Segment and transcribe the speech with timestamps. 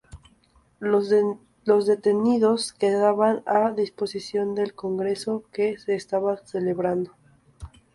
[0.79, 7.11] Los detenidos quedaban a disposición del congreso que se estaba celebrando.